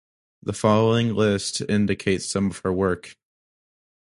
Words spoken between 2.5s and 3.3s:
her work.